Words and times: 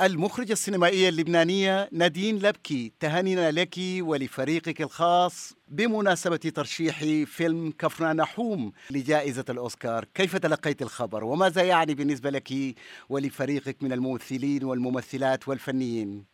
المخرجة 0.00 0.52
السينمائية 0.52 1.08
اللبنانية 1.08 1.88
نادين 1.92 2.38
لبكي 2.38 2.92
تهانينا 3.00 3.50
لك 3.50 3.74
ولفريقك 4.00 4.82
الخاص 4.82 5.52
بمناسبة 5.68 6.36
ترشيح 6.36 6.98
فيلم 7.26 7.72
كفر 7.78 8.12
نحوم 8.12 8.72
لجائزة 8.90 9.44
الأوسكار. 9.50 10.04
كيف 10.14 10.36
تلقيت 10.36 10.82
الخبر؟ 10.82 11.24
وماذا 11.24 11.62
يعني 11.62 11.94
بالنسبة 11.94 12.30
لك 12.30 12.52
ولفريقك 13.08 13.82
من 13.82 13.92
الممثلين 13.92 14.64
والممثلات 14.64 15.48
والفنيين؟ 15.48 16.24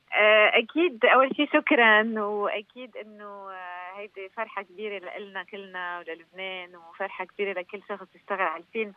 أكيد 0.54 1.04
أول 1.04 1.36
شيء 1.36 1.48
شكرا 1.52 2.20
وأكيد 2.20 2.96
إنه 2.96 3.50
آه، 3.50 3.98
هيدي 3.98 4.28
فرحة 4.36 4.62
كبيرة 4.62 5.18
لنا 5.18 5.42
كلنا 5.42 5.98
وللبنان 5.98 6.76
وفرحة 6.76 7.24
كبيرة 7.24 7.60
لكل 7.60 7.82
شخص 7.88 8.06
يشتغل 8.14 8.40
على 8.42 8.62
الفيلم. 8.62 8.92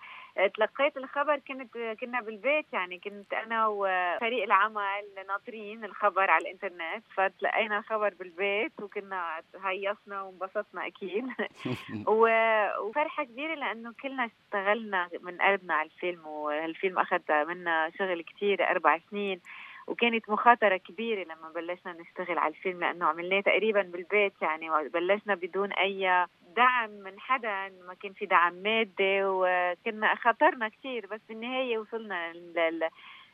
تلقيت 0.56 0.98
الخبر 0.98 1.40
كنت 1.40 1.78
كنا 2.00 2.22
بالبيت 2.22 2.66
يعني 2.74 3.00
كنت 3.00 3.34
أنا 3.34 3.68
وفريق 3.68 4.44
العمل 4.44 5.04
ناطرين 5.28 5.86
الخبر 5.86 6.30
على 6.30 6.42
الإنترنت 6.42 7.04
فتلقينا 7.16 7.78
الخبر 7.78 8.14
بالبيت 8.20 8.72
وكنا 8.82 9.42
هيصنا 9.64 10.22
وانبسطنا 10.22 10.88
أكيد. 10.88 11.26
وفرحة 12.08 13.24
كبيرة 13.24 13.56
لإنه 13.56 13.94
كلنا 14.04 14.26
اشتغلنا 14.26 15.10
من 15.22 15.38
قلبنا 15.42 15.74
على 15.74 15.90
الفيلم 15.90 16.28
والفيلم 16.28 17.00
أخذ 17.00 17.20
منا 17.30 17.92
شغل 18.00 18.22
كثير 18.22 18.70
أربع 18.70 19.00
سنين. 19.12 19.40
وكانت 19.88 20.30
مخاطرة 20.30 20.78
كبيرة 20.78 21.24
لما 21.24 21.50
بلشنا 21.56 21.94
نشتغل 21.94 22.38
على 22.38 22.54
الفيلم 22.54 22.80
لأنه 22.80 23.06
عملناه 23.06 23.42
تقريبا 23.42 23.82
بالبيت 23.82 24.34
يعني 24.42 24.70
بلشنا 24.90 25.36
بدون 25.36 25.72
أي 25.74 26.26
دعم 26.56 26.90
من 26.90 27.20
حدا 27.20 27.70
ما 27.88 27.94
كان 28.04 28.14
في 28.14 28.26
دعم 28.26 28.54
مادي 28.54 29.24
وكنا 29.24 30.16
خاطرنا 30.16 30.70
كثير 30.70 31.06
بس 31.06 31.20
بالنهاية 31.30 31.78
وصلنا 31.78 32.34
لل 32.34 32.90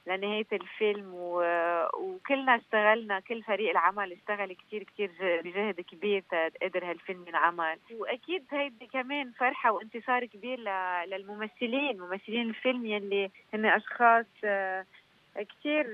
لنهاية 0.08 0.48
الفيلم 0.54 1.14
و... 1.14 1.44
وكلنا 1.98 2.56
اشتغلنا 2.56 3.20
كل 3.20 3.44
فريق 3.44 3.70
العمل 3.70 4.12
اشتغل 4.12 4.54
كتير 4.54 4.84
كتير 4.84 5.12
بجهد 5.22 5.82
كبير 5.82 6.24
تقدر 6.32 6.90
هالفيلم 6.90 7.28
ينعمل. 7.28 7.78
وأكيد 7.92 8.46
هيدي 8.52 8.88
كمان 8.88 9.32
فرحة 9.32 9.72
وانتصار 9.72 10.26
كبير 10.26 10.60
ل... 10.60 10.70
للممثلين 11.10 12.00
ممثلين 12.00 12.50
الفيلم 12.50 12.86
يلي 12.86 13.32
هن 13.54 13.66
أشخاص 13.66 14.26
كثير 15.36 15.86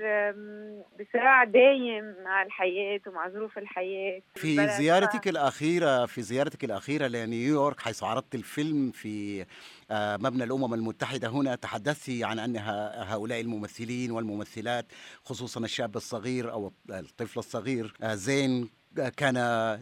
بصراع 1.00 1.44
دايم 1.44 2.14
مع 2.24 2.42
الحياة 2.42 3.00
ومع 3.06 3.28
ظروف 3.28 3.58
الحياة 3.58 4.22
في 4.34 4.68
زيارتك 4.68 5.28
الأخيرة 5.28 6.06
في 6.06 6.22
زيارتك 6.22 6.64
الأخيرة 6.64 7.06
لنيويورك 7.06 7.80
حيث 7.80 8.02
عرضت 8.02 8.34
الفيلم 8.34 8.90
في 8.90 9.46
آه، 9.90 10.16
مبنى 10.16 10.44
الأمم 10.44 10.74
المتحدة 10.74 11.28
هنا 11.28 11.54
تحدثت 11.54 12.22
عن 12.22 12.38
أن 12.38 12.56
هؤلاء 13.06 13.40
الممثلين 13.40 14.10
والممثلات 14.10 14.86
خصوصا 15.24 15.60
الشاب 15.60 15.96
الصغير 15.96 16.52
أو 16.52 16.72
الطفل 16.90 17.38
الصغير 17.38 17.94
آه، 18.02 18.14
زين 18.14 18.79
كان 18.96 19.34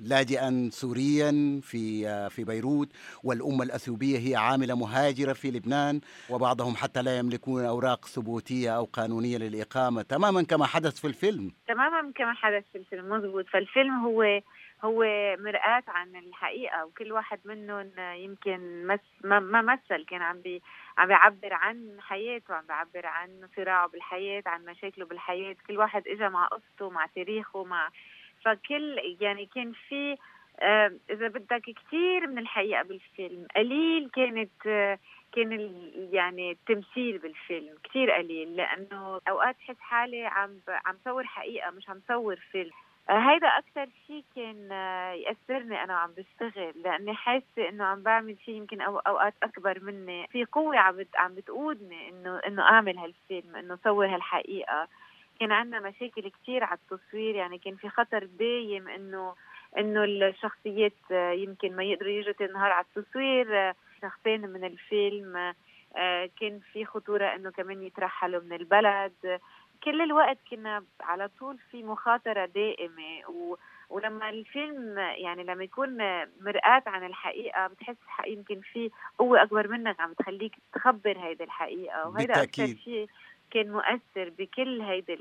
لاجئا 0.03 0.69
سوريا 0.73 1.61
في 1.63 2.05
في 2.31 2.45
بيروت 2.45 2.89
والأمة 3.25 3.65
الأثيوبية 3.65 4.19
هي 4.19 4.37
عاملة 4.37 4.77
مهاجرة 4.77 5.33
في 5.33 5.51
لبنان 5.51 6.01
وبعضهم 6.31 6.77
حتى 6.77 7.03
لا 7.03 7.19
يملكون 7.19 7.65
أوراق 7.65 8.05
ثبوتية 8.07 8.77
أو 8.77 8.85
قانونية 8.85 9.39
للإقامة 9.39 10.03
تماما 10.03 10.43
كما 10.43 10.67
حدث 10.67 11.01
في 11.01 11.07
الفيلم. 11.07 11.53
تماما 11.69 12.13
كما 12.15 12.33
حدث 12.35 12.65
في 12.73 12.79
الفيلم 12.79 13.09
مضبوط 13.09 13.47
فالفيلم 13.47 14.05
هو 14.05 14.41
هو 14.85 15.03
مرآة 15.39 15.83
عن 15.89 16.17
الحقيقة 16.17 16.85
وكل 16.85 17.13
واحد 17.13 17.39
منهم 17.45 17.91
يمكن 17.99 18.87
مس 18.87 19.01
ما 19.25 19.63
مثل 19.63 20.05
كان 20.05 20.23
عم 20.23 20.41
بي 20.41 20.63
عم 20.99 21.09
بيعبر 21.09 21.53
عن 21.53 21.97
حياته 22.01 22.55
عم 22.55 22.65
بيعبر 22.67 23.07
عن 23.07 23.49
صراعه 23.57 23.89
بالحياة 23.89 24.43
عن 24.47 24.65
مشاكله 24.65 25.07
بالحياة. 25.07 25.57
كل 25.69 25.79
واحد 25.79 26.03
اجى 26.09 26.29
مع 26.29 26.47
قصته 26.47 26.91
مع 26.91 27.07
تاريخه 27.07 27.65
مع 27.65 27.89
فكل 28.45 29.17
يعني 29.21 29.49
كان 29.55 29.73
في 29.89 30.17
إذا 31.11 31.29
بدك 31.29 31.63
كثير 31.63 32.27
من 32.27 32.39
الحقيقة 32.39 32.83
بالفيلم. 32.83 33.47
قليل 33.57 34.11
كانت 34.15 34.51
كان 35.33 35.73
يعني 36.13 36.51
التمثيل 36.51 37.19
بالفيلم 37.19 37.75
كثير 37.85 38.11
قليل 38.11 38.57
لأنه 38.57 39.21
أوقات 39.29 39.57
حس 39.61 39.79
حالي 39.81 40.27
عم 40.27 40.61
عم 40.87 40.97
صور 41.05 41.25
حقيقة 41.25 41.71
مش 41.71 41.89
عم 41.89 42.01
صور 42.09 42.37
فيلم. 42.37 42.71
هيدا 43.11 43.47
أكثر 43.47 43.89
شيء 44.07 44.25
كان 44.37 44.69
آه، 44.73 45.13
يأثرني 45.13 45.85
أنا 45.85 45.95
عم 45.95 46.11
بشتغل 46.11 46.73
لأني 46.83 47.15
حاسة 47.15 47.69
إنه 47.69 47.85
عم 47.85 48.03
بعمل 48.03 48.37
شيء 48.45 48.55
يمكن 48.55 48.81
أوقات 48.81 49.35
أكبر 49.43 49.81
مني. 49.81 50.27
في 50.27 50.45
قوة 50.45 50.79
عم 50.79 51.05
عم 51.15 51.35
بتقودني 51.35 52.09
انه 52.09 52.41
إنه 52.47 52.63
أعمل 52.63 52.99
هالفيلم 52.99 53.57
إنه 53.57 53.79
صور 53.85 54.07
هالحقيقة. 54.07 54.89
كان 55.41 55.53
عندنا 55.53 55.81
مشاكل 55.81 56.31
كثير 56.43 56.65
على 56.65 56.79
التصوير 56.79 57.35
يعني 57.35 57.59
كان 57.59 57.77
في 57.77 57.89
خطر 57.89 58.25
دايم 58.25 58.89
إنه 58.89 59.35
إنه 59.79 60.05
الشخصيات 60.05 61.11
يمكن 61.11 61.77
ما 61.77 61.85
يقدروا 61.85 62.13
يجوا 62.13 62.35
النهار 62.41 62.73
على 62.73 62.85
التصوير 62.97 63.75
شخصين 64.03 64.41
من 64.41 64.65
الفيلم 64.65 65.55
كان 66.41 66.61
في 66.73 66.85
خطورة 66.85 67.27
إنه 67.27 67.51
كمان 67.51 67.83
يترحلوا 67.83 68.43
من 68.43 68.53
البلد. 68.53 69.41
كل 69.85 70.01
الوقت 70.01 70.39
كنا 70.51 70.85
على 71.01 71.29
طول 71.41 71.59
في 71.71 71.83
مخاطرة 71.83 72.47
دائمة 72.47 73.29
و 73.29 73.57
ولما 73.91 74.31
الفيلم 74.31 74.99
يعني 74.99 75.45
لما 75.45 75.65
يكون 75.65 75.97
مرآة 76.41 76.83
عن 76.87 77.07
الحقيقة 77.07 77.67
بتحس 77.67 77.97
يمكن 78.27 78.61
في 78.61 78.91
قوة 79.19 79.43
أكبر 79.43 79.69
منك 79.69 80.01
عم 80.01 80.13
تخليك 80.13 80.53
تخبر 80.73 81.19
هيدي 81.19 81.45
الحقيقة 81.45 82.09
وهذا 82.09 82.43
أكثر 82.43 82.67
شيء 82.67 83.09
كان 83.51 83.73
مؤثر 83.73 84.31
بكل 84.39 84.81
هيدي 84.83 85.15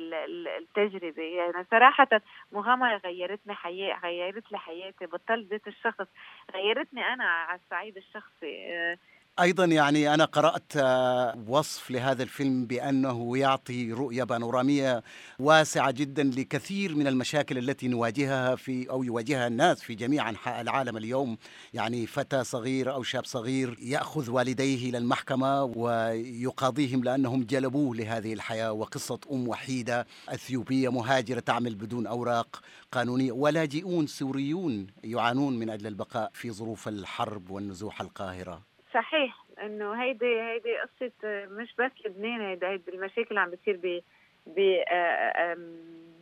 التجربة. 0.58 1.24
يعني 1.24 1.66
صراحة 1.72 2.08
مغامرة 2.52 2.98
غيرتني 2.98 3.54
حياه 3.56 4.00
غيرت 4.04 4.52
لي 4.52 4.58
حياتي. 4.58 5.06
بطلت 5.06 5.48
ذات 5.52 5.68
الشخص. 5.68 6.08
غيرتني 6.54 7.02
أنا 7.14 7.24
على 7.24 7.60
الصعيد 7.60 7.98
الشخصي. 7.98 8.98
أيضا 9.40 9.66
يعني 9.66 10.14
أنا 10.14 10.26
قرأت 10.26 10.72
آه، 10.78 11.44
وصف 11.48 11.92
لهذا 11.92 12.24
الفيلم 12.24 12.66
بأنه 12.66 13.38
يعطي 13.38 13.92
رؤية 13.92 14.24
بانورامية 14.24 15.04
واسعة 15.40 15.92
جدا 15.92 16.24
لكثير 16.24 16.96
من 16.96 17.08
المشاكل 17.08 17.58
التي 17.58 17.88
نواجهها 17.88 18.56
في 18.56 18.90
أو 18.90 19.04
يواجهها 19.04 19.48
الناس 19.48 19.82
في 19.82 19.96
جميع 19.96 20.30
أنحاء 20.30 20.62
العالم 20.62 20.98
اليوم. 20.98 21.38
يعني 21.74 22.08
فتى 22.08 22.44
صغير 22.44 22.94
أو 22.94 23.04
شاب 23.04 23.26
صغير 23.26 23.78
يأخذ 23.82 24.30
والديه 24.30 24.90
إلى 24.90 24.98
المحكمة 24.98 25.64
ويقاضيهم 25.64 27.04
لأنهم 27.04 27.44
جلبوه 27.44 27.96
لهذه 27.96 28.34
الحياة 28.34 28.72
وقصة 28.72 29.20
أم 29.32 29.48
وحيدة 29.48 30.08
أثيوبية 30.30 30.90
مهاجرة 30.90 31.40
تعمل 31.40 31.76
بدون 31.76 32.08
أوراق 32.08 32.62
قانونية. 32.92 33.32
ولاجئون 33.32 34.08
سوريون 34.08 34.88
يعانون 35.04 35.60
من 35.60 35.70
أجل 35.70 35.88
البقاء 35.88 36.32
في 36.34 36.52
ظروف 36.52 36.88
الحرب 36.88 37.50
والنزوح 37.50 38.02
القاهرة. 38.02 38.77
صحيح 38.94 39.44
إنه 39.64 40.04
هيدي 40.04 40.42
هيدي 40.42 40.78
قصة 40.78 41.12
مش 41.52 41.76
بس 41.80 41.92
لبنان 42.06 42.42
هيدي 42.42 42.66
هيدي 42.66 42.92
المشاكل 42.92 43.28
اللي 43.30 43.40
عم 43.40 43.52
بتصير 43.52 43.80
ب 43.84 44.02
ب 44.48 44.84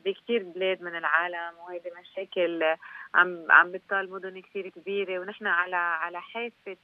بكثير 0.06 0.44
بلاد 0.44 0.82
من 0.82 0.96
العالم 0.96 1.58
وهيدي 1.64 1.90
مشاكل 2.02 2.76
عم 3.16 3.46
عم 3.52 3.72
بتطال 3.72 4.12
مدن 4.12 4.42
كثير 4.42 4.70
كبيرة 4.70 5.20
ونحن 5.20 5.48
على 5.48 5.76
على 5.76 6.22
حافة 6.22 6.78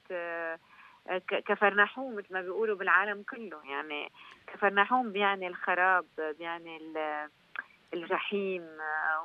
كفرناحوم 1.28 2.16
مثل 2.16 2.34
ما 2.34 2.40
بيقولوا 2.40 2.76
بالعالم 2.76 3.22
كله. 3.22 3.60
يعني 3.70 4.10
كفرناحوم 4.46 5.12
بيعني 5.12 5.46
الخراب 5.46 6.04
بيعني 6.38 6.80
الجحيم 7.94 8.68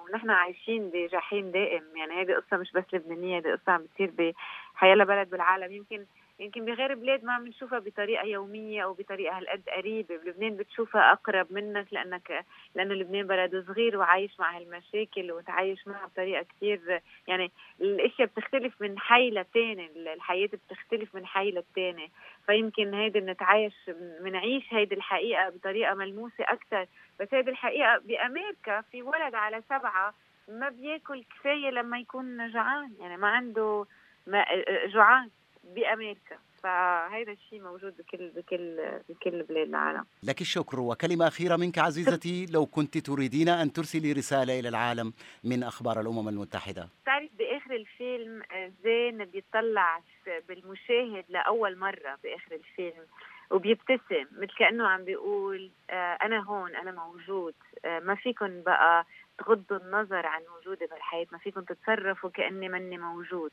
ونحن 0.03 0.29
عايشين 0.29 0.89
بجحيم 0.94 1.51
دائم. 1.51 1.84
يعني 1.95 2.22
هذه 2.22 2.34
قصة 2.34 2.57
مش 2.57 2.72
بس 2.72 2.84
لبنانية 2.94 3.38
هذه 3.38 3.51
قصة 3.51 3.72
عم 3.72 3.84
بتصير 3.84 4.34
بحيالله 4.75 5.03
بلد 5.03 5.29
بالعالم. 5.29 5.72
يمكن 5.72 6.06
يمكن 6.39 6.65
بغير 6.65 6.95
بلاد 6.95 7.23
ما 7.23 7.39
بنشوفها 7.39 7.79
بطريقة 7.79 8.25
يومية 8.25 8.83
أو 8.83 8.93
بطريقة 8.93 9.37
هالقد 9.37 9.69
قريبة. 9.69 10.17
بلبنان 10.17 10.57
بتشوفها 10.57 11.11
أقرب 11.11 11.47
منك 11.53 11.87
لانك 11.93 12.45
لأنه 12.75 12.93
لبنان 12.93 13.27
بلد 13.27 13.65
صغير 13.67 13.97
وعايش 13.97 14.39
مع 14.39 14.57
هالمشاكل 14.57 15.31
وتعايش 15.31 15.88
معها 15.88 16.07
بطريقة 16.07 16.44
كثير 16.44 17.01
يعني 17.27 17.51
الأشياء 17.81 18.27
بتختلف 18.27 18.81
من 18.81 19.00
حي 19.00 19.29
لتاني 19.29 20.13
الحياة 20.13 20.47
بتختلف 20.47 21.15
من 21.15 21.25
حي 21.25 21.51
للتاني. 21.51 22.12
فيمكن 22.45 22.94
هيدي 22.94 23.19
بنتعايش 23.19 23.73
بنعيش 24.21 24.63
هيدي 24.73 24.95
الحقيقة 24.95 25.50
بطريقة 25.50 25.94
ملموسة 25.94 26.44
أكثر 26.44 26.85
بس 27.19 27.27
هيدي 27.33 27.51
الحقيقة 27.51 27.97
بأمريكا 27.97 28.81
في 28.81 29.03
ولد 29.03 29.35
على 29.35 29.63
سبعة 29.69 30.13
ما 30.47 30.69
بياكل 30.69 31.23
كفاية 31.23 31.69
لما 31.69 32.00
يكون 32.00 32.51
جوعان. 32.51 32.91
يعني 33.00 33.17
ما 33.17 33.27
عنده 33.27 33.85
ما 34.27 34.45
جوعان. 34.88 35.29
بأمريكا. 35.75 36.37
فهذا 36.63 37.31
الشيء 37.31 37.61
موجود 37.61 37.93
بكل 37.97 38.29
بكل 38.29 38.79
بكل 39.09 39.43
بلاد 39.43 39.67
العالم. 39.67 40.05
لك 40.23 40.41
الشكر. 40.41 40.79
وكلمة 40.79 41.27
أخيرة 41.27 41.55
منك 41.55 41.77
عزيزتي 41.79 42.45
لو 42.53 42.65
كنت 42.65 42.97
تريدين 42.97 43.49
أن 43.49 43.73
ترسلي 43.73 44.11
رسالة 44.11 44.59
إلى 44.59 44.69
العالم 44.69 45.13
من 45.43 45.63
أخبار 45.63 46.01
الأمم 46.01 46.29
المتحدة. 46.29 46.89
تعرف 47.05 47.29
بآخر 47.39 47.75
الفيلم 47.75 48.43
زين 48.83 49.25
بيطلع 49.25 50.01
بالمشاهد 50.49 51.25
لأول 51.29 51.77
مرة 51.77 52.17
بآخر 52.23 52.55
الفيلم 52.55 53.05
وبيبتسم 53.51 54.25
مثل 54.31 54.53
كأنه 54.59 54.87
عم 54.87 55.03
بيقول 55.05 55.69
آه 55.89 56.17
أنا 56.23 56.39
هون 56.43 56.75
أنا 56.75 56.91
موجود. 56.91 57.53
آه 57.85 57.99
ما 57.99 58.15
فيكم 58.15 58.61
بقى 58.61 59.05
تغضوا 59.37 59.77
النظر 59.77 60.25
عن 60.25 60.41
وجودي 60.59 60.85
بالحياة 60.85 61.27
ما 61.31 61.37
فيكم 61.37 61.61
تتصرفوا 61.61 62.29
كأني 62.29 62.69
مني 62.69 62.97
موجود. 62.97 63.51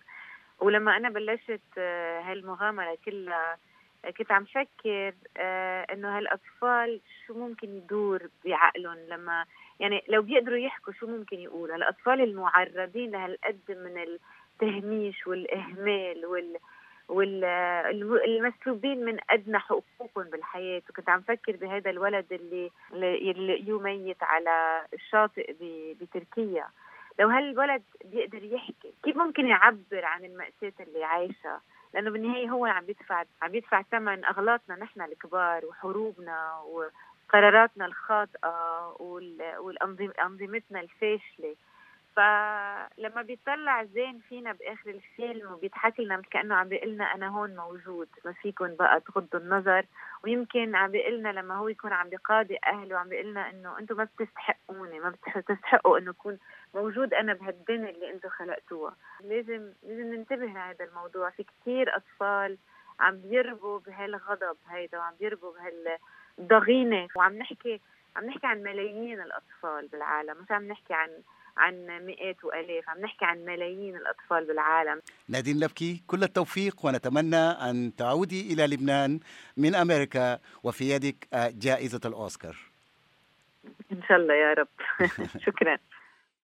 ولما 0.61 0.97
أنا 0.97 1.09
بلشت 1.09 1.61
آه 1.79 2.21
هالمغامرة 2.21 2.99
كلها 3.05 3.56
كنت 4.19 4.33
عم 4.33 4.45
فكر 4.45 5.15
آه 5.37 5.87
إنه 5.93 6.19
هالأطفال 6.19 7.01
شو 7.27 7.35
ممكن 7.35 7.77
يدور 7.77 8.29
بعقلهم 8.45 8.99
لما 9.09 9.45
يعني 9.81 10.03
لو 10.09 10.23
بيقدروا 10.23 10.59
يحكوا 10.59 10.93
شو 10.93 11.06
ممكن 11.06 11.39
يقولوا؟ 11.39 11.77
الأطفال 11.77 12.21
المعرضين 12.21 13.11
لهالقد 13.11 13.61
من 13.69 14.05
التهميش 14.62 15.27
والإهمال 15.27 16.27
وال 16.27 16.57
والمسلوبين 17.09 19.05
من 19.05 19.19
أدنى 19.31 19.59
حقوقهم 19.59 20.31
بالحياة. 20.31 20.83
وكنت 20.91 21.09
عم 21.09 21.21
فكر 21.21 21.57
بهذا 21.57 21.91
الولد 21.91 22.33
اللي 22.33 22.71
اللي 22.93 23.69
يميت 23.69 24.23
على 24.23 24.87
الشاطئ 24.95 25.55
بتركيا. 26.00 26.67
لو 27.19 27.28
هالولد 27.28 27.82
بيقدر 28.05 28.44
يحكي 28.44 28.94
كيف 29.02 29.16
ممكن 29.16 29.46
يعبر 29.46 30.05
عن 30.05 30.25
المأساة 30.25 30.72
اللي 30.81 31.05
عايشها 31.05 31.61
لأنه 31.94 32.11
بالنهاية 32.11 32.50
هو 32.50 32.66
عم 32.66 32.84
بيدفع 32.84 33.25
عم 33.43 33.50
بيدفع 33.50 33.82
ثمن 33.82 34.25
أغلاطنا 34.25 34.76
نحن 34.76 35.00
الكبار 35.02 35.66
وحروبنا 35.66 36.61
وقراراتنا 36.61 37.87
الخاطئة 37.87 38.96
وانظمتنا 39.58 40.81
الفاشلة. 40.81 41.56
فلما 42.16 43.22
بيطلع 43.22 43.84
زين 43.84 44.20
فينا 44.28 44.52
بآخر 44.52 44.90
الفيلم 44.90 45.52
وبيضحك 45.52 46.00
لنا 46.00 46.16
مثل 46.16 46.28
كأنه 46.28 46.55
عم 46.55 46.69
بيقول 46.69 46.88
لنا 46.90 47.05
أنا 47.05 47.28
هون 47.28 47.56
موجود 47.56 48.08
ما 48.25 48.32
فيكم 48.32 48.75
بقى 48.76 49.00
تغضوا 49.00 49.40
النظر. 49.40 49.87
ويمكن 50.25 50.75
عم 50.75 50.90
بيقول 50.90 51.19
لنا 51.19 51.28
لما 51.28 51.55
هو 51.56 51.69
يكون 51.69 51.93
عم 51.93 52.08
بيقاضي 52.08 52.58
أهله 52.66 52.94
وعم 52.96 53.08
بيقول 53.08 53.26
لنا 53.26 53.50
إنه 53.50 53.78
أنتم 53.78 53.96
ما 53.96 54.05
بتستحقوني 54.05 55.00
ما 55.00 55.14
بتستحقوا 55.37 55.99
إنه 55.99 56.11
يكون 56.11 56.38
موجود 56.75 57.14
أنا 57.14 57.34
بهالدنيا 57.34 57.90
اللي 57.90 58.11
أنتم 58.11 58.28
خلقتوها. 58.28 58.96
لازم 59.20 59.72
لازم 59.82 60.14
ننتبه 60.14 60.46
لهذا 60.46 60.84
الموضوع. 60.84 61.31
في 61.31 61.44
كثير 61.44 61.96
أطفال 61.96 62.58
عم 63.00 63.16
بيربوا 63.20 63.78
بهالغضب 63.78 64.56
هيدا 64.69 64.99
وعم 64.99 65.14
بيربوا 65.20 65.52
بهالضغينة. 66.38 67.08
وعم 67.16 67.38
نحكي 67.38 67.81
عم 68.16 68.25
نحكي 68.25 68.46
عن 68.46 68.62
ملايين 68.62 69.20
الأطفال 69.20 69.88
بالعالم 69.88 70.37
مش 70.43 70.50
عم 70.50 70.69
نحكي 70.69 70.94
عن 70.94 71.11
عن 71.56 71.87
مئات 72.06 72.45
وآلاف. 72.45 72.89
عم 72.89 73.01
نحكي 73.01 73.25
عن 73.25 73.39
ملايين 73.45 73.97
الأطفال 73.97 74.45
بالعالم. 74.47 75.01
نادين 75.29 75.61
لبكي 75.61 76.03
كل 76.06 76.23
التوفيق 76.23 76.87
ونتمنى 76.87 77.37
أن 77.37 77.97
تعودي 77.97 78.53
إلى 78.53 78.67
لبنان 78.67 79.21
من 79.56 79.75
أمريكا 79.75 80.39
وفي 80.62 80.91
يدك 80.91 81.29
جائزة 81.35 82.01
الأوسكار. 82.05 82.56
إن 83.93 84.03
شاء 84.09 84.17
الله 84.19 84.35
يا 84.35 84.55
رب. 84.55 84.69
شكرا. 85.47 85.79